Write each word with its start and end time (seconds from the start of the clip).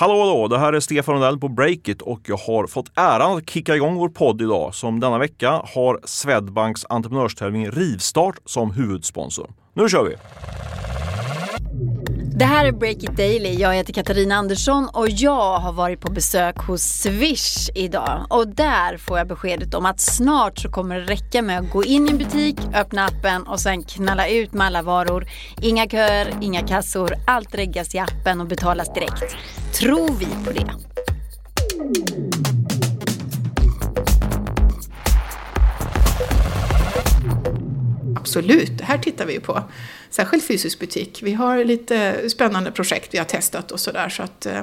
Hallå 0.00 0.20
hallå, 0.20 0.48
det 0.48 0.58
här 0.58 0.72
är 0.72 0.80
Stefan 0.80 1.14
Rundell 1.14 1.38
på 1.38 1.48
Breakit 1.48 2.02
och 2.02 2.20
jag 2.26 2.36
har 2.36 2.66
fått 2.66 2.92
äran 2.94 3.36
att 3.36 3.50
kicka 3.50 3.76
igång 3.76 3.94
vår 3.94 4.08
podd 4.08 4.42
idag 4.42 4.74
som 4.74 5.00
denna 5.00 5.18
vecka 5.18 5.50
har 5.50 6.00
Swedbanks 6.04 6.86
entreprenörstävling 6.88 7.70
Rivstart 7.70 8.38
som 8.44 8.70
huvudsponsor. 8.70 9.50
Nu 9.74 9.88
kör 9.88 10.04
vi! 10.04 10.16
Det 12.40 12.46
här 12.46 12.66
är 12.66 12.72
Break 12.72 13.02
It 13.02 13.16
Daily. 13.16 13.54
Jag 13.54 13.74
heter 13.74 13.92
Katarina 13.92 14.34
Andersson 14.34 14.88
och 14.92 15.08
jag 15.08 15.58
har 15.58 15.72
varit 15.72 16.00
på 16.00 16.12
besök 16.12 16.58
hos 16.58 16.82
Swish 16.82 17.70
idag. 17.74 18.26
Och 18.28 18.48
där 18.48 18.96
får 18.96 19.18
jag 19.18 19.28
beskedet 19.28 19.74
om 19.74 19.86
att 19.86 20.00
snart 20.00 20.58
så 20.58 20.68
kommer 20.70 21.00
det 21.00 21.06
räcka 21.06 21.42
med 21.42 21.58
att 21.58 21.70
gå 21.70 21.84
in 21.84 22.06
i 22.06 22.10
en 22.10 22.18
butik, 22.18 22.56
öppna 22.74 23.06
appen 23.06 23.42
och 23.42 23.60
sen 23.60 23.82
knalla 23.82 24.28
ut 24.28 24.52
med 24.52 24.66
alla 24.66 24.82
varor. 24.82 25.26
Inga 25.60 25.86
köer, 25.86 26.38
inga 26.40 26.66
kassor, 26.66 27.14
allt 27.26 27.54
reggas 27.54 27.94
i 27.94 27.98
appen 27.98 28.40
och 28.40 28.46
betalas 28.46 28.94
direkt. 28.94 29.36
Tror 29.80 30.10
vi 30.18 30.26
på 30.44 30.50
det? 30.52 30.70
Absolut, 38.30 38.78
det 38.78 38.84
här 38.84 38.98
tittar 38.98 39.26
vi 39.26 39.40
på. 39.40 39.62
Särskilt 40.10 40.44
fysisk 40.44 40.78
butik. 40.78 41.20
Vi 41.22 41.32
har 41.32 41.64
lite 41.64 42.30
spännande 42.30 42.70
projekt 42.72 43.14
vi 43.14 43.18
har 43.18 43.24
testat 43.24 43.70
och 43.70 43.80
sådär 43.80 44.08
så 44.08 44.22
att 44.22 44.46
eh, 44.46 44.60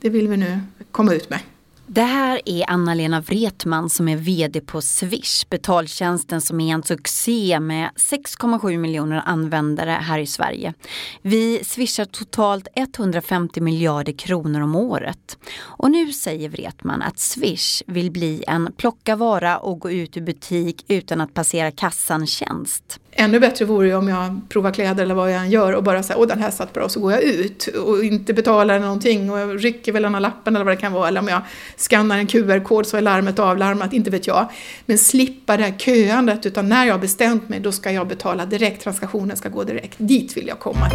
det 0.00 0.10
vill 0.10 0.28
vi 0.28 0.36
nu 0.36 0.60
komma 0.90 1.14
ut 1.14 1.30
med. 1.30 1.40
Det 1.86 2.02
här 2.02 2.40
är 2.44 2.70
Anna-Lena 2.70 3.20
Wretman 3.20 3.90
som 3.90 4.08
är 4.08 4.16
VD 4.16 4.60
på 4.60 4.80
Swish, 4.80 5.48
betaltjänsten 5.50 6.40
som 6.40 6.60
är 6.60 6.74
en 6.74 6.82
succé 6.82 7.60
med 7.60 7.90
6,7 7.96 8.78
miljoner 8.78 9.22
användare 9.26 9.90
här 9.90 10.18
i 10.18 10.26
Sverige. 10.26 10.74
Vi 11.22 11.64
swishar 11.64 12.04
totalt 12.04 12.68
150 12.74 13.60
miljarder 13.60 14.12
kronor 14.12 14.60
om 14.60 14.76
året. 14.76 15.38
Och 15.58 15.90
nu 15.90 16.12
säger 16.12 16.48
Wretman 16.48 17.02
att 17.02 17.18
Swish 17.18 17.82
vill 17.86 18.10
bli 18.10 18.44
en 18.46 18.72
plocka 18.72 19.16
vara 19.16 19.58
och 19.58 19.78
gå 19.78 19.90
ut 19.90 20.16
ur 20.16 20.20
butik 20.20 20.84
utan 20.88 21.20
att 21.20 21.34
passera 21.34 21.70
kassan-tjänst. 21.70 23.00
Ännu 23.16 23.40
bättre 23.40 23.64
vore 23.64 23.86
ju 23.86 23.94
om 23.94 24.08
jag 24.08 24.40
provar 24.48 24.70
kläder 24.70 25.02
eller 25.02 25.14
vad 25.14 25.32
jag 25.32 25.40
än 25.40 25.50
gör 25.50 25.72
och 25.72 25.82
bara 25.82 26.02
säger 26.02 26.20
åh 26.20 26.26
den 26.26 26.38
här 26.38 26.50
satt 26.50 26.72
bra 26.72 26.84
och 26.84 26.90
så 26.90 27.00
går 27.00 27.12
jag 27.12 27.22
ut 27.22 27.66
och 27.66 28.04
inte 28.04 28.34
betalar 28.34 28.78
någonting 28.78 29.30
och 29.30 29.38
jag 29.38 29.64
rycker 29.64 29.92
väl 29.92 30.02
den 30.02 30.14
här 30.14 30.20
lappen 30.20 30.56
eller 30.56 30.64
vad 30.64 30.76
det 30.76 30.80
kan 30.80 30.92
vara 30.92 31.08
eller 31.08 31.20
om 31.20 31.28
jag 31.28 31.40
skannar 31.76 32.18
en 32.18 32.26
QR-kod 32.26 32.86
så 32.86 32.96
är 32.96 33.00
larmet 33.00 33.38
avlarmat, 33.38 33.92
inte 33.92 34.10
vet 34.10 34.26
jag. 34.26 34.48
Men 34.86 34.98
slippa 34.98 35.56
det 35.56 35.62
här 35.62 35.78
köandet 35.78 36.46
utan 36.46 36.68
när 36.68 36.86
jag 36.86 36.94
har 36.94 36.98
bestämt 36.98 37.48
mig 37.48 37.60
då 37.60 37.72
ska 37.72 37.92
jag 37.92 38.08
betala 38.08 38.46
direkt, 38.46 38.82
transaktionen 38.82 39.36
ska 39.36 39.48
gå 39.48 39.64
direkt. 39.64 39.94
Dit 39.98 40.36
vill 40.36 40.48
jag 40.48 40.58
komma. 40.58 40.90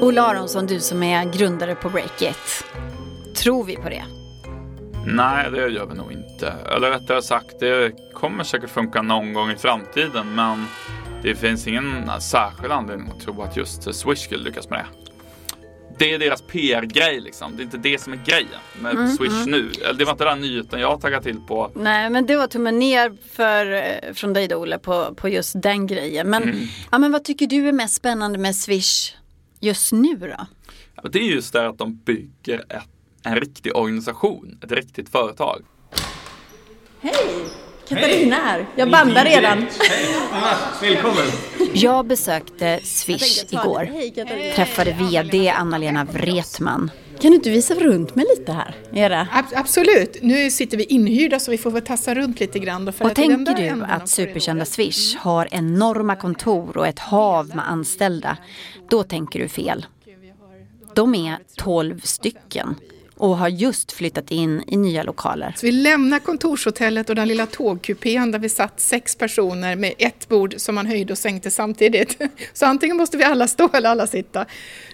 Ola 0.00 0.22
Aronsson, 0.22 0.66
du 0.66 0.80
som 0.80 1.02
är 1.02 1.32
grundare 1.32 1.74
på 1.74 1.88
Breakit. 1.88 2.64
Tror 3.34 3.64
vi 3.64 3.76
på 3.76 3.88
det? 3.88 4.19
Nej, 5.06 5.50
det 5.50 5.68
gör 5.68 5.86
vi 5.86 5.94
nog 5.94 6.12
inte. 6.12 6.54
Eller 6.76 6.90
rättare 6.90 7.22
sagt, 7.22 7.60
det 7.60 7.92
kommer 8.14 8.44
säkert 8.44 8.70
funka 8.70 9.02
någon 9.02 9.32
gång 9.32 9.50
i 9.50 9.56
framtiden, 9.56 10.34
men 10.34 10.66
det 11.22 11.34
finns 11.34 11.66
ingen 11.66 12.10
särskild 12.20 12.72
anledning 12.72 13.08
att 13.08 13.20
tro 13.20 13.42
att 13.42 13.56
just 13.56 13.94
Swish 13.94 14.18
skulle 14.18 14.44
lyckas 14.44 14.70
med 14.70 14.78
det. 14.78 15.00
Det 15.98 16.14
är 16.14 16.18
deras 16.18 16.42
PR-grej 16.42 17.20
liksom. 17.20 17.56
Det 17.56 17.62
är 17.62 17.64
inte 17.64 17.78
det 17.78 18.00
som 18.00 18.12
är 18.12 18.20
grejen 18.24 18.60
med 18.82 18.92
mm, 18.92 19.08
Swish 19.08 19.46
mm. 19.46 19.50
nu. 19.50 19.70
Det 19.98 20.04
var 20.04 20.12
inte 20.12 20.24
den 20.24 20.40
nyheten 20.40 20.80
jag 20.80 21.00
taggade 21.00 21.22
till 21.22 21.40
på. 21.40 21.70
Nej, 21.74 22.10
men 22.10 22.26
det 22.26 22.36
var 22.36 22.46
tummen 22.46 22.78
ner 22.78 23.16
för, 23.32 23.72
eh, 23.72 24.12
från 24.14 24.32
dig 24.32 24.48
då 24.48 24.56
Olle 24.56 24.78
på, 24.78 25.14
på 25.14 25.28
just 25.28 25.62
den 25.62 25.86
grejen. 25.86 26.30
Men, 26.30 26.42
mm. 26.42 26.66
ja, 26.90 26.98
men 26.98 27.12
vad 27.12 27.24
tycker 27.24 27.46
du 27.46 27.68
är 27.68 27.72
mest 27.72 27.94
spännande 27.94 28.38
med 28.38 28.56
Swish 28.56 29.14
just 29.60 29.92
nu 29.92 30.16
då? 30.16 30.46
Ja, 30.94 31.08
det 31.12 31.18
är 31.18 31.22
just 31.22 31.52
det 31.52 31.68
att 31.68 31.78
de 31.78 31.96
bygger 31.96 32.58
ett 32.68 32.99
en 33.22 33.36
riktig 33.36 33.76
organisation, 33.76 34.58
ett 34.62 34.72
riktigt 34.72 35.08
företag. 35.08 35.62
Hej! 37.00 37.14
Katarina 37.88 38.36
här. 38.36 38.66
Jag 38.76 38.90
bandar 38.90 39.24
redan. 39.24 39.58
Hej! 39.58 40.14
Välkommen! 40.80 41.26
Jag 41.74 42.06
besökte 42.06 42.80
Swish 42.82 43.44
igår. 43.50 43.88
Träffade 44.54 44.92
VD 44.92 45.48
Anna-Lena 45.48 46.04
Wretman. 46.04 46.90
Kan 47.20 47.30
du 47.30 47.36
inte 47.36 47.50
visa 47.50 47.74
runt 47.74 48.14
mig 48.14 48.26
lite 48.36 48.52
här? 48.52 48.74
Era? 48.92 49.28
Absolut. 49.54 50.16
Nu 50.22 50.50
sitter 50.50 50.76
vi 50.76 50.84
inhyrda 50.84 51.38
så 51.38 51.50
vi 51.50 51.58
får 51.58 51.70
väl 51.70 51.82
tassa 51.82 52.14
runt 52.14 52.40
lite 52.40 52.58
grann. 52.58 52.88
och 52.88 53.14
tänker 53.14 53.54
du 53.54 53.84
att 53.84 54.08
superkända 54.08 54.64
Swish 54.64 55.16
har 55.18 55.48
enorma 55.50 56.16
kontor 56.16 56.76
och 56.76 56.86
ett 56.86 56.98
hav 56.98 57.48
med 57.48 57.70
anställda, 57.70 58.36
då 58.90 59.02
tänker 59.02 59.38
du 59.38 59.48
fel. 59.48 59.86
De 60.94 61.14
är 61.14 61.38
12 61.56 62.00
stycken 62.00 62.76
och 63.20 63.38
har 63.38 63.48
just 63.48 63.92
flyttat 63.92 64.30
in 64.30 64.64
i 64.66 64.76
nya 64.76 65.02
lokaler. 65.02 65.54
Så 65.56 65.66
vi 65.66 65.72
lämnar 65.72 66.18
kontorshotellet 66.18 67.08
och 67.08 67.14
den 67.14 67.28
lilla 67.28 67.46
tågkupén 67.46 68.30
där 68.30 68.38
vi 68.38 68.48
satt 68.48 68.80
sex 68.80 69.16
personer 69.16 69.76
med 69.76 69.94
ett 69.98 70.28
bord 70.28 70.54
som 70.56 70.74
man 70.74 70.86
höjde 70.86 71.12
och 71.12 71.18
sänkte 71.18 71.50
samtidigt. 71.50 72.18
Så 72.52 72.66
antingen 72.66 72.96
måste 72.96 73.16
vi 73.16 73.24
alla 73.24 73.48
stå 73.48 73.68
eller 73.72 73.90
alla 73.90 74.06
sitta. 74.06 74.46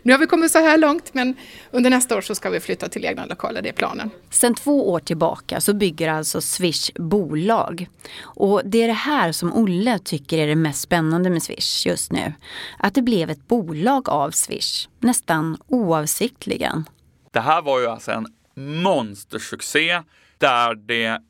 Nu 0.03 0.13
har 0.13 0.19
vi 0.19 0.27
kommit 0.27 0.53
så 0.53 0.59
här 0.59 0.79
långt 0.79 1.15
men 1.15 1.35
under 1.71 1.91
nästa 1.91 2.17
år 2.17 2.21
så 2.21 2.35
ska 2.35 2.51
vi 2.51 2.61
flytta 2.61 2.89
till 2.89 3.05
egna 3.05 3.27
lokaler, 3.27 3.63
det 3.63 3.69
är 3.69 3.73
planen. 3.73 4.11
Sen 4.31 4.55
två 4.55 4.91
år 4.91 5.01
tillbaka 5.01 5.61
så 5.61 5.75
bygger 5.75 6.09
alltså 6.09 6.41
Swish 6.41 6.91
bolag. 6.95 7.89
Och 8.23 8.63
det 8.65 8.83
är 8.83 8.87
det 8.87 8.93
här 8.93 9.33
som 9.33 9.55
Olle 9.55 9.99
tycker 9.99 10.39
är 10.39 10.47
det 10.47 10.57
mest 10.57 10.81
spännande 10.81 11.31
med 11.31 11.43
Swish 11.43 11.87
just 11.87 12.13
nu. 12.13 12.33
Att 12.79 12.95
det 12.95 13.03
blev 13.03 13.31
ett 13.31 13.49
bolag 13.49 14.09
av 14.09 14.31
Swish, 14.31 14.89
nästan 15.01 15.57
oavsiktligen. 15.69 16.85
Det 17.37 17.41
här 17.41 17.63
var 17.63 17.81
ju 17.81 17.87
alltså 17.87 18.13
en 18.13 18.27
monstersuccé 18.83 20.03
där 20.39 20.75
det 20.75 21.21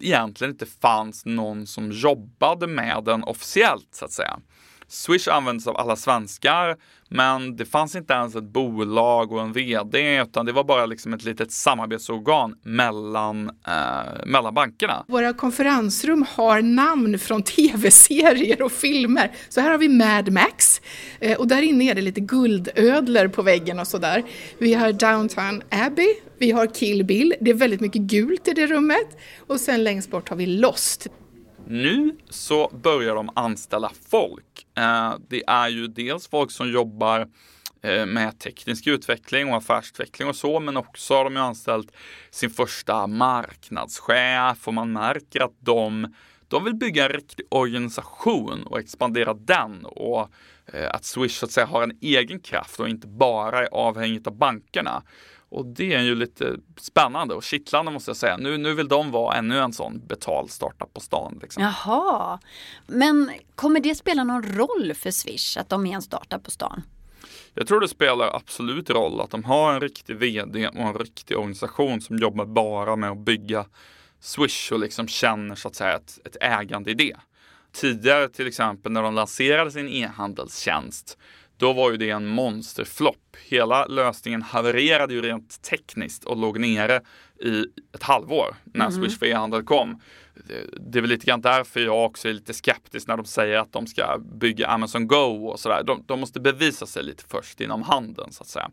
egentligen 0.00 0.50
inte 0.50 0.66
fanns 0.66 1.24
någon 1.24 1.66
som 1.66 1.92
jobbade 1.92 2.66
med 2.66 3.04
den 3.04 3.24
officiellt 3.24 3.88
så 3.90 4.04
att 4.04 4.12
säga. 4.12 4.38
Swish 4.88 5.28
används 5.28 5.66
av 5.66 5.76
alla 5.76 5.96
svenskar, 5.96 6.76
men 7.08 7.56
det 7.56 7.64
fanns 7.64 7.96
inte 7.96 8.12
ens 8.12 8.36
ett 8.36 8.44
bolag 8.44 9.32
och 9.32 9.40
en 9.40 9.52
VD, 9.52 10.20
utan 10.20 10.46
det 10.46 10.52
var 10.52 10.64
bara 10.64 10.86
liksom 10.86 11.14
ett 11.14 11.24
litet 11.24 11.52
samarbetsorgan 11.52 12.54
mellan, 12.62 13.48
eh, 13.48 14.26
mellan 14.26 14.54
bankerna. 14.54 15.04
Våra 15.08 15.32
konferensrum 15.32 16.26
har 16.28 16.62
namn 16.62 17.18
från 17.18 17.42
tv-serier 17.56 18.62
och 18.62 18.72
filmer. 18.72 19.32
Så 19.48 19.60
här 19.60 19.70
har 19.70 19.78
vi 19.78 19.88
Mad 19.88 20.32
Max 20.32 20.80
eh, 21.20 21.38
och 21.38 21.48
där 21.48 21.62
inne 21.62 21.90
är 21.90 21.94
det 21.94 22.02
lite 22.02 22.20
guldödlor 22.20 23.28
på 23.28 23.42
väggen 23.42 23.78
och 23.78 23.86
sådär. 23.86 24.22
Vi 24.58 24.74
har 24.74 24.92
Downtown 24.92 25.62
Abbey, 25.70 26.14
vi 26.38 26.50
har 26.50 26.66
Kill 26.66 27.04
Bill, 27.04 27.34
det 27.40 27.50
är 27.50 27.54
väldigt 27.54 27.80
mycket 27.80 28.02
gult 28.02 28.48
i 28.48 28.52
det 28.52 28.66
rummet 28.66 29.18
och 29.46 29.60
sen 29.60 29.84
längst 29.84 30.10
bort 30.10 30.28
har 30.28 30.36
vi 30.36 30.46
Lost. 30.46 31.08
Nu 31.66 32.16
så 32.30 32.70
börjar 32.82 33.14
de 33.14 33.30
anställa 33.34 33.90
folk. 34.10 34.51
Eh, 34.74 35.14
det 35.28 35.42
är 35.46 35.68
ju 35.68 35.86
dels 35.86 36.28
folk 36.28 36.50
som 36.50 36.72
jobbar 36.72 37.28
eh, 37.82 38.06
med 38.06 38.38
teknisk 38.38 38.86
utveckling 38.86 39.48
och 39.48 39.56
affärsutveckling 39.56 40.28
och 40.28 40.36
så, 40.36 40.60
men 40.60 40.76
också 40.76 41.14
har 41.14 41.24
de 41.24 41.36
ju 41.36 41.42
anställt 41.42 41.92
sin 42.30 42.50
första 42.50 43.06
marknadschef 43.06 44.68
och 44.68 44.74
man 44.74 44.92
märker 44.92 45.40
att 45.40 45.56
de, 45.60 46.14
de 46.52 46.64
vill 46.64 46.74
bygga 46.74 47.04
en 47.04 47.12
riktig 47.12 47.46
organisation 47.48 48.62
och 48.62 48.80
expandera 48.80 49.34
den 49.34 49.84
och 49.84 50.28
eh, 50.66 50.90
att 50.90 51.04
Swish 51.04 51.38
så 51.38 51.46
att 51.46 51.52
säga 51.52 51.66
har 51.66 51.82
en 51.82 51.98
egen 52.00 52.40
kraft 52.40 52.80
och 52.80 52.88
inte 52.88 53.06
bara 53.06 53.58
är 53.58 53.68
avhängigt 53.72 54.26
av 54.26 54.36
bankerna. 54.36 55.02
Och 55.48 55.66
det 55.66 55.94
är 55.94 56.02
ju 56.02 56.14
lite 56.14 56.56
spännande 56.76 57.34
och 57.34 57.42
kittlande 57.42 57.90
måste 57.90 58.10
jag 58.10 58.16
säga. 58.16 58.36
Nu, 58.36 58.58
nu 58.58 58.74
vill 58.74 58.88
de 58.88 59.10
vara 59.10 59.36
ännu 59.36 59.58
en 59.58 59.72
sån 59.72 60.06
betald 60.06 60.50
startup 60.50 60.94
på 60.94 61.00
stan. 61.00 61.38
Liksom. 61.42 61.62
Jaha, 61.62 62.38
men 62.86 63.30
kommer 63.54 63.80
det 63.80 63.94
spela 63.94 64.24
någon 64.24 64.42
roll 64.42 64.92
för 64.94 65.10
Swish 65.10 65.56
att 65.56 65.68
de 65.68 65.86
är 65.86 65.94
en 65.94 66.02
startup 66.02 66.42
på 66.44 66.50
stan? 66.50 66.82
Jag 67.54 67.66
tror 67.66 67.80
det 67.80 67.88
spelar 67.88 68.36
absolut 68.36 68.90
roll 68.90 69.20
att 69.20 69.30
de 69.30 69.44
har 69.44 69.72
en 69.72 69.80
riktig 69.80 70.16
vd 70.16 70.68
och 70.68 70.76
en 70.76 70.94
riktig 70.94 71.36
organisation 71.36 72.00
som 72.00 72.16
jobbar 72.16 72.46
bara 72.46 72.96
med 72.96 73.10
att 73.10 73.18
bygga 73.18 73.64
Swish 74.22 74.72
och 74.72 74.78
liksom 74.78 75.08
känner 75.08 75.54
så 75.54 75.68
att 75.68 75.74
säga 75.74 75.96
ett, 75.96 76.18
ett 76.24 76.36
ägande 76.40 76.90
i 76.90 76.94
det. 76.94 77.16
Tidigare 77.72 78.28
till 78.28 78.46
exempel 78.46 78.92
när 78.92 79.02
de 79.02 79.14
lanserade 79.14 79.70
sin 79.70 79.88
e-handelstjänst 79.88 81.18
då 81.56 81.72
var 81.72 81.90
ju 81.90 81.96
det 81.96 82.10
en 82.10 82.26
monsterflopp. 82.26 83.36
Hela 83.44 83.86
lösningen 83.86 84.42
havererade 84.42 85.14
ju 85.14 85.22
rent 85.22 85.62
tekniskt 85.62 86.24
och 86.24 86.36
låg 86.36 86.60
nere 86.60 87.00
i 87.40 87.64
ett 87.94 88.02
halvår 88.02 88.56
när 88.64 88.86
mm. 88.86 89.02
Swish 89.02 89.18
för 89.18 89.26
e-handel 89.26 89.62
kom. 89.62 90.00
Det 90.80 90.98
är 90.98 91.00
väl 91.00 91.10
lite 91.10 91.26
grann 91.26 91.40
därför 91.40 91.80
jag 91.80 92.06
också 92.06 92.28
är 92.28 92.32
lite 92.32 92.54
skeptisk 92.54 93.08
när 93.08 93.16
de 93.16 93.26
säger 93.26 93.58
att 93.58 93.72
de 93.72 93.86
ska 93.86 94.18
bygga 94.18 94.66
Amazon 94.66 95.06
Go 95.06 95.46
och 95.46 95.60
sådär. 95.60 95.82
De, 95.86 96.04
de 96.06 96.20
måste 96.20 96.40
bevisa 96.40 96.86
sig 96.86 97.02
lite 97.02 97.24
först 97.28 97.60
inom 97.60 97.82
handeln 97.82 98.32
så 98.32 98.42
att 98.42 98.48
säga. 98.48 98.70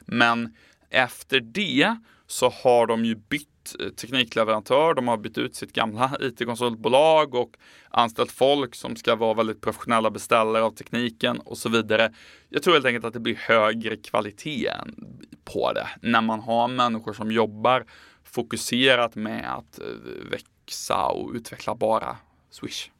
Men 0.00 0.56
efter 0.90 1.40
det 1.40 1.96
så 2.26 2.48
har 2.48 2.86
de 2.86 3.04
ju 3.04 3.14
bytt 3.14 3.51
bytt 3.62 3.80
eh, 3.80 3.88
teknikleverantör, 3.88 4.94
de 4.94 5.08
har 5.08 5.16
bytt 5.16 5.38
ut 5.38 5.56
sitt 5.56 5.72
gamla 5.72 6.16
IT-konsultbolag 6.20 7.34
och 7.34 7.56
anställt 7.90 8.32
folk 8.32 8.74
som 8.74 8.96
ska 8.96 9.16
vara 9.16 9.34
väldigt 9.34 9.60
professionella 9.60 10.10
beställare 10.10 10.62
av 10.62 10.70
tekniken 10.70 11.38
och 11.38 11.58
så 11.58 11.68
vidare. 11.68 12.12
Jag 12.48 12.62
tror 12.62 12.74
helt 12.74 12.86
enkelt 12.86 13.04
att 13.04 13.12
det 13.12 13.20
blir 13.20 13.36
högre 13.36 13.96
kvalitet 13.96 14.72
på 15.44 15.72
det 15.72 15.88
när 16.00 16.20
man 16.20 16.40
har 16.40 16.68
människor 16.68 17.12
som 17.12 17.30
jobbar 17.30 17.84
fokuserat 18.24 19.14
med 19.14 19.54
att 19.54 19.78
eh, 19.78 19.84
växa 20.30 21.06
och 21.06 21.32
utveckla 21.34 21.74
bara 21.74 22.16
Swish. 22.50 22.90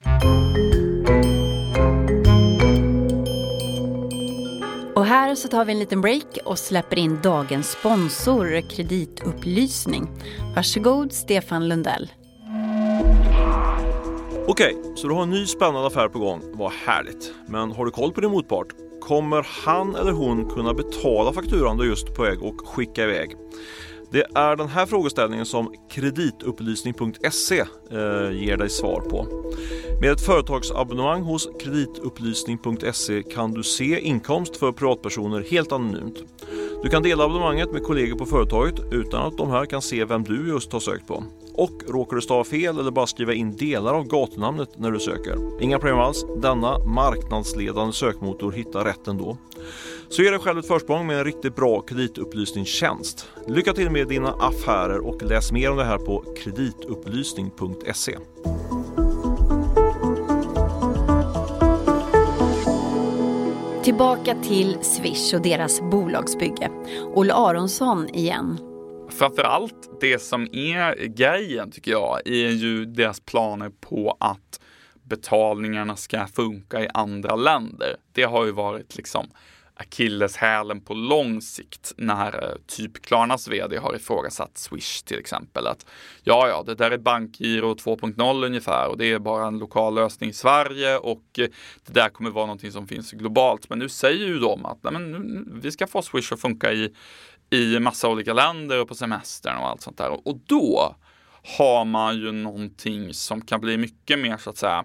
Och 5.02 5.08
här 5.08 5.34
så 5.34 5.48
tar 5.48 5.64
vi 5.64 5.72
en 5.72 5.78
liten 5.78 6.00
break 6.00 6.38
och 6.44 6.58
släpper 6.58 6.98
in 6.98 7.18
dagens 7.22 7.70
sponsor, 7.70 8.70
Kreditupplysning. 8.70 10.10
Varsågod 10.56 11.12
Stefan 11.12 11.68
Lundell. 11.68 12.12
Okej, 14.46 14.76
så 14.96 15.08
du 15.08 15.14
har 15.14 15.22
en 15.22 15.30
ny 15.30 15.46
spännande 15.46 15.86
affär 15.86 16.08
på 16.08 16.18
gång. 16.18 16.42
Vad 16.52 16.72
härligt. 16.72 17.34
Men 17.46 17.72
har 17.72 17.84
du 17.84 17.90
koll 17.90 18.12
på 18.12 18.20
din 18.20 18.30
motpart? 18.30 18.66
Kommer 19.00 19.46
han 19.64 19.96
eller 19.96 20.12
hon 20.12 20.50
kunna 20.50 20.74
betala 20.74 21.32
fakturan 21.32 21.76
du 21.76 21.88
just 21.88 22.14
på 22.14 22.22
väg 22.22 22.42
och 22.42 22.68
skicka 22.68 23.04
iväg? 23.04 23.36
Det 24.12 24.26
är 24.34 24.56
den 24.56 24.68
här 24.68 24.86
frågeställningen 24.86 25.46
som 25.46 25.74
kreditupplysning.se 25.90 27.60
eh, 27.90 28.32
ger 28.32 28.56
dig 28.56 28.70
svar 28.70 29.00
på. 29.00 29.26
Med 30.02 30.12
ett 30.12 30.20
företagsabonnemang 30.20 31.22
hos 31.22 31.48
kreditupplysning.se 31.60 33.22
kan 33.22 33.52
du 33.52 33.62
se 33.62 34.00
inkomst 34.00 34.56
för 34.56 34.72
privatpersoner 34.72 35.44
helt 35.50 35.72
anonymt. 35.72 36.16
Du 36.82 36.88
kan 36.88 37.02
dela 37.02 37.24
abonnemanget 37.24 37.72
med 37.72 37.82
kollegor 37.82 38.18
på 38.18 38.26
företaget 38.26 38.74
utan 38.92 39.26
att 39.26 39.38
de 39.38 39.50
här 39.50 39.66
kan 39.66 39.82
se 39.82 40.04
vem 40.04 40.24
du 40.24 40.48
just 40.48 40.72
har 40.72 40.80
sökt 40.80 41.06
på. 41.06 41.24
Och 41.54 41.82
råkar 41.88 42.16
du 42.16 42.22
stava 42.22 42.44
fel 42.44 42.78
eller 42.78 42.90
bara 42.90 43.06
skriva 43.06 43.34
in 43.34 43.56
delar 43.56 43.94
av 43.94 44.04
gatunamnet 44.04 44.68
när 44.76 44.90
du 44.90 45.00
söker. 45.00 45.62
Inga 45.62 45.78
problem 45.78 45.98
alls. 45.98 46.24
Denna 46.42 46.78
marknadsledande 46.78 47.92
sökmotor 47.92 48.52
hittar 48.52 48.84
rätt 48.84 49.08
ändå. 49.08 49.36
Så 50.08 50.22
ge 50.22 50.30
dig 50.30 50.38
själv 50.38 50.58
ett 50.58 50.66
försprång 50.66 51.06
med 51.06 51.18
en 51.18 51.24
riktigt 51.24 51.56
bra 51.56 51.80
kreditupplysningstjänst. 51.80 53.28
Lycka 53.46 53.72
till 53.72 53.90
med 53.90 54.08
dina 54.08 54.34
affärer 54.40 54.98
och 54.98 55.22
läs 55.22 55.52
mer 55.52 55.70
om 55.70 55.76
det 55.76 55.84
här 55.84 55.98
på 55.98 56.24
kreditupplysning.se. 56.36 58.18
Tillbaka 64.02 64.34
till 64.42 64.78
Swish 64.82 65.34
och 65.34 65.42
deras 65.42 65.80
bolagsbygge. 65.80 66.70
Olle 67.14 67.34
Aronsson 67.34 68.08
igen. 68.08 68.58
Framförallt 69.10 70.00
det 70.00 70.22
som 70.22 70.48
är 70.52 71.06
grejen 71.06 71.70
tycker 71.70 71.90
jag 71.90 72.26
är 72.26 72.50
ju 72.50 72.84
deras 72.84 73.20
planer 73.20 73.70
på 73.80 74.16
att 74.20 74.60
betalningarna 75.02 75.96
ska 75.96 76.26
funka 76.26 76.80
i 76.80 76.88
andra 76.94 77.36
länder. 77.36 77.96
Det 78.12 78.22
har 78.22 78.44
ju 78.46 78.52
varit 78.52 78.96
liksom 78.96 79.30
akilleshälen 79.82 80.80
på 80.80 80.94
lång 80.94 81.40
sikt 81.40 81.92
när 81.96 82.44
eh, 82.44 82.56
typ 82.66 83.02
Klarnas 83.02 83.48
vd 83.48 83.76
har 83.76 83.96
ifrågasatt 83.96 84.58
Swish 84.58 85.02
till 85.02 85.18
exempel. 85.18 85.66
Att 85.66 85.86
ja, 86.22 86.48
ja, 86.48 86.62
det 86.66 86.74
där 86.74 86.90
är 86.90 86.98
bankgiro 86.98 87.74
2.0 87.74 88.46
ungefär 88.46 88.88
och 88.88 88.98
det 88.98 89.12
är 89.12 89.18
bara 89.18 89.46
en 89.46 89.58
lokal 89.58 89.94
lösning 89.94 90.30
i 90.30 90.32
Sverige 90.32 90.98
och 90.98 91.38
eh, 91.38 91.48
det 91.86 91.92
där 91.92 92.08
kommer 92.08 92.30
vara 92.30 92.46
någonting 92.46 92.72
som 92.72 92.88
finns 92.88 93.12
globalt. 93.12 93.68
Men 93.68 93.78
nu 93.78 93.88
säger 93.88 94.26
ju 94.26 94.38
de 94.38 94.66
att 94.66 94.82
nej, 94.82 94.92
men 94.92 95.60
vi 95.62 95.72
ska 95.72 95.86
få 95.86 96.02
Swish 96.02 96.32
att 96.32 96.40
funka 96.40 96.72
i, 96.72 96.94
i 97.50 97.78
massa 97.78 98.08
olika 98.08 98.32
länder 98.32 98.80
och 98.80 98.88
på 98.88 98.94
semestern 98.94 99.56
och 99.56 99.68
allt 99.68 99.82
sånt 99.82 99.98
där. 99.98 100.28
Och 100.28 100.38
då 100.46 100.96
har 101.58 101.84
man 101.84 102.16
ju 102.16 102.32
någonting 102.32 103.14
som 103.14 103.40
kan 103.40 103.60
bli 103.60 103.76
mycket 103.76 104.18
mer 104.18 104.36
så 104.36 104.50
att 104.50 104.56
säga 104.58 104.84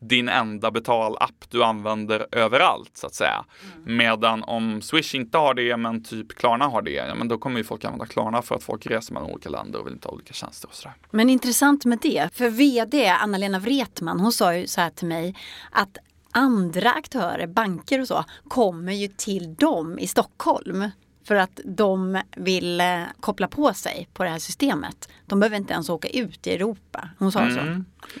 din 0.00 0.28
enda 0.28 0.70
betalapp 0.70 1.44
du 1.48 1.64
använder 1.64 2.26
överallt 2.32 2.96
så 2.96 3.06
att 3.06 3.14
säga. 3.14 3.44
Mm. 3.62 3.96
Medan 3.96 4.42
om 4.42 4.82
Swish 4.82 5.14
inte 5.14 5.38
har 5.38 5.54
det 5.54 5.76
men 5.76 6.04
typ 6.04 6.34
Klarna 6.34 6.64
har 6.64 6.82
det, 6.82 6.90
ja, 6.90 7.14
men 7.14 7.28
då 7.28 7.38
kommer 7.38 7.58
ju 7.58 7.64
folk 7.64 7.84
använda 7.84 8.06
Klarna 8.06 8.42
för 8.42 8.54
att 8.54 8.62
folk 8.62 8.86
reser 8.86 9.14
mellan 9.14 9.30
olika 9.30 9.48
länder 9.48 9.78
och 9.78 9.86
vill 9.86 9.94
inte 9.94 10.08
ha 10.08 10.14
olika 10.14 10.32
tjänster 10.32 10.68
och 10.68 10.74
sådär. 10.74 10.94
Men 11.10 11.30
intressant 11.30 11.84
med 11.84 11.98
det, 12.02 12.28
för 12.32 12.50
VD 12.50 13.08
Anna-Lena 13.08 13.58
Wretman 13.58 14.20
hon 14.20 14.32
sa 14.32 14.54
ju 14.54 14.66
så 14.66 14.80
här 14.80 14.90
till 14.90 15.08
mig 15.08 15.36
att 15.70 15.98
andra 16.32 16.92
aktörer, 16.92 17.46
banker 17.46 18.00
och 18.00 18.08
så, 18.08 18.24
kommer 18.48 18.92
ju 18.92 19.08
till 19.08 19.54
dem 19.54 19.98
i 19.98 20.06
Stockholm 20.06 20.90
för 21.24 21.34
att 21.34 21.60
de 21.64 22.22
vill 22.36 22.80
eh, 22.80 23.02
koppla 23.20 23.48
på 23.48 23.74
sig 23.74 24.08
på 24.12 24.24
det 24.24 24.30
här 24.30 24.38
systemet. 24.38 25.08
De 25.26 25.40
behöver 25.40 25.56
inte 25.56 25.72
ens 25.72 25.88
åka 25.88 26.08
ut 26.08 26.46
i 26.46 26.50
Europa. 26.54 27.08
Hon 27.18 27.32
sa 27.32 27.40
mm. 27.40 27.54
så. 27.54 27.62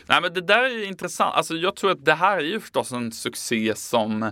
Nej 0.06 0.20
men 0.22 0.34
det 0.34 0.40
där 0.40 0.64
är 0.64 0.84
intressant. 0.84 1.34
Alltså 1.34 1.54
jag 1.54 1.76
tror 1.76 1.90
att 1.90 2.04
det 2.04 2.14
här 2.14 2.38
är 2.38 2.42
ju 2.42 2.60
förstås 2.60 2.92
en 2.92 3.12
succé 3.12 3.74
som 3.76 4.22
eh, 4.22 4.30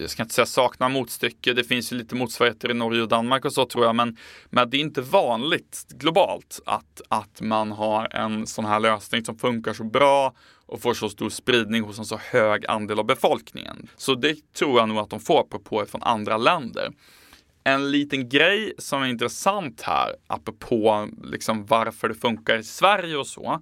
jag 0.00 0.10
ska 0.10 0.22
inte 0.22 0.34
säga 0.34 0.46
saknar 0.46 0.88
motstycke. 0.88 1.52
Det 1.52 1.64
finns 1.64 1.92
ju 1.92 1.96
lite 1.96 2.14
motsvarigheter 2.14 2.70
i 2.70 2.74
Norge 2.74 3.02
och 3.02 3.08
Danmark 3.08 3.44
och 3.44 3.52
så 3.52 3.66
tror 3.66 3.84
jag. 3.84 3.96
Men, 3.96 4.16
men 4.50 4.70
det 4.70 4.76
är 4.76 4.80
inte 4.80 5.00
vanligt 5.00 5.86
globalt 5.88 6.60
att, 6.66 7.00
att 7.08 7.40
man 7.40 7.72
har 7.72 8.14
en 8.14 8.46
sån 8.46 8.64
här 8.64 8.80
lösning 8.80 9.24
som 9.24 9.38
funkar 9.38 9.72
så 9.72 9.84
bra 9.84 10.34
och 10.70 10.82
får 10.82 10.94
så 10.94 11.08
stor 11.08 11.30
spridning 11.30 11.82
hos 11.82 11.98
en 11.98 12.04
så 12.04 12.16
hög 12.16 12.66
andel 12.66 12.98
av 12.98 13.06
befolkningen. 13.06 13.88
Så 13.96 14.14
det 14.14 14.52
tror 14.52 14.78
jag 14.78 14.88
nog 14.88 14.98
att 14.98 15.10
de 15.10 15.20
får 15.20 15.40
apropå 15.40 15.84
från 15.86 16.02
andra 16.02 16.36
länder. 16.36 16.92
En 17.64 17.90
liten 17.90 18.28
grej 18.28 18.72
som 18.78 19.02
är 19.02 19.06
intressant 19.06 19.82
här, 19.82 20.16
apropå 20.26 21.08
liksom 21.24 21.66
varför 21.66 22.08
det 22.08 22.14
funkar 22.14 22.58
i 22.58 22.64
Sverige 22.64 23.16
och 23.16 23.26
så, 23.26 23.60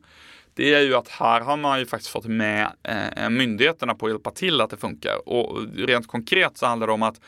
det 0.55 0.75
är 0.75 0.81
ju 0.81 0.95
att 0.95 1.09
här 1.09 1.41
har 1.41 1.57
man 1.57 1.79
ju 1.79 1.87
faktiskt 1.87 2.13
fått 2.13 2.27
med 2.27 2.69
eh, 2.83 3.31
myndigheterna 3.31 3.95
på 3.95 4.07
att 4.07 4.13
hjälpa 4.13 4.31
till 4.31 4.61
att 4.61 4.71
det 4.71 4.77
funkar. 4.77 5.29
Och 5.29 5.63
rent 5.77 6.07
konkret 6.07 6.59
så 6.59 6.67
handlar 6.67 6.87
det 6.87 6.93
om 6.93 7.03
att 7.03 7.21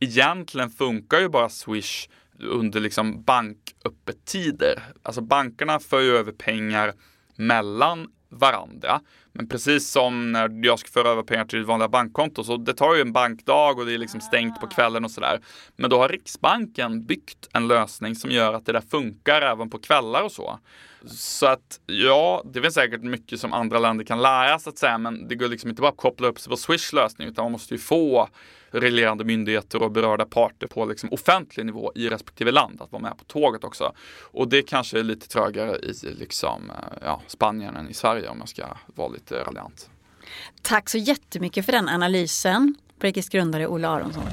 egentligen 0.00 0.70
funkar 0.70 1.20
ju 1.20 1.28
bara 1.28 1.48
Swish 1.48 2.08
under 2.38 2.80
liksom 2.80 3.22
banköppettider. 3.22 4.82
Alltså 5.02 5.20
bankerna 5.20 5.78
för 5.78 6.00
ju 6.00 6.16
över 6.16 6.32
pengar 6.32 6.92
mellan 7.36 8.08
varandra. 8.28 9.00
Men 9.36 9.48
precis 9.48 9.90
som 9.90 10.32
när 10.32 10.64
jag 10.66 10.78
ska 10.78 10.88
föra 10.88 11.08
över 11.08 11.22
pengar 11.22 11.44
till 11.44 11.64
vanliga 11.64 11.88
bankkonto 11.88 12.44
så 12.44 12.56
det 12.56 12.74
tar 12.74 12.94
ju 12.94 13.00
en 13.00 13.12
bankdag 13.12 13.78
och 13.78 13.86
det 13.86 13.94
är 13.94 13.98
liksom 13.98 14.20
stängt 14.20 14.60
på 14.60 14.66
kvällen 14.66 15.04
och 15.04 15.10
sådär. 15.10 15.40
Men 15.76 15.90
då 15.90 15.98
har 15.98 16.08
Riksbanken 16.08 17.06
byggt 17.06 17.48
en 17.52 17.68
lösning 17.68 18.14
som 18.14 18.30
gör 18.30 18.52
att 18.52 18.66
det 18.66 18.72
där 18.72 18.80
funkar 18.80 19.42
även 19.42 19.70
på 19.70 19.78
kvällar 19.78 20.22
och 20.22 20.32
så. 20.32 20.58
Så 21.06 21.46
att 21.46 21.80
ja, 21.86 22.42
det 22.44 22.62
finns 22.62 22.74
säkert 22.74 23.02
mycket 23.02 23.40
som 23.40 23.52
andra 23.52 23.78
länder 23.78 24.04
kan 24.04 24.22
lära 24.22 24.58
så 24.58 24.70
att 24.70 24.78
säga, 24.78 24.98
men 24.98 25.28
det 25.28 25.34
går 25.34 25.48
liksom 25.48 25.70
inte 25.70 25.82
bara 25.82 25.90
att 25.90 25.96
koppla 25.96 26.28
upp 26.28 26.40
sig 26.40 26.50
på 26.50 26.56
Swish 26.56 26.92
lösning 26.92 27.28
utan 27.28 27.44
man 27.44 27.52
måste 27.52 27.74
ju 27.74 27.78
få 27.78 28.28
reglerande 28.70 29.24
myndigheter 29.24 29.82
och 29.82 29.90
berörda 29.90 30.24
parter 30.24 30.66
på 30.66 30.84
liksom 30.84 31.12
offentlig 31.12 31.66
nivå 31.66 31.92
i 31.94 32.08
respektive 32.08 32.50
land 32.50 32.82
att 32.82 32.92
vara 32.92 33.02
med 33.02 33.18
på 33.18 33.24
tåget 33.24 33.64
också. 33.64 33.92
Och 34.22 34.48
det 34.48 34.62
kanske 34.62 34.98
är 34.98 35.02
lite 35.02 35.28
trögare 35.28 35.76
i 35.76 35.94
liksom, 36.02 36.72
ja, 37.02 37.22
Spanien 37.26 37.76
än 37.76 37.88
i 37.88 37.94
Sverige 37.94 38.28
om 38.28 38.38
jag 38.38 38.48
ska 38.48 38.66
vara 38.86 39.08
lite 39.08 39.25
Eh, 39.32 39.36
raljant. 39.36 39.90
Tack 40.62 40.88
så 40.88 40.98
jättemycket 40.98 41.64
för 41.64 41.72
den 41.72 41.88
analysen. 41.88 42.74
Breakits 43.00 43.28
grundare 43.28 43.66
Ola 43.66 43.88
Aronsson. 43.88 44.24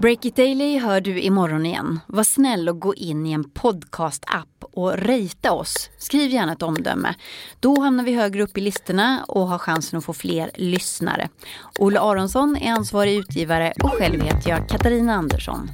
BreakIt 0.00 0.36
Daily 0.36 0.78
hör 0.78 1.00
du 1.00 1.20
imorgon 1.20 1.66
igen. 1.66 2.00
Var 2.06 2.22
snäll 2.22 2.68
och 2.68 2.80
gå 2.80 2.94
in 2.94 3.26
i 3.26 3.32
en 3.32 3.50
podcast-app 3.50 4.64
och 4.72 4.92
rejta 4.92 5.52
oss. 5.52 5.90
Skriv 5.98 6.30
gärna 6.30 6.52
ett 6.52 6.62
omdöme. 6.62 7.14
Då 7.60 7.80
hamnar 7.80 8.04
vi 8.04 8.14
högre 8.14 8.42
upp 8.42 8.58
i 8.58 8.60
listorna 8.60 9.24
och 9.28 9.48
har 9.48 9.58
chansen 9.58 9.98
att 9.98 10.04
få 10.04 10.12
fler 10.12 10.50
lyssnare. 10.54 11.28
Olle 11.78 12.00
Aronsson 12.00 12.56
är 12.56 12.72
ansvarig 12.72 13.16
utgivare 13.16 13.72
och 13.82 13.92
själv 13.92 14.22
heter 14.22 14.50
jag 14.50 14.68
Katarina 14.68 15.14
Andersson. 15.14 15.70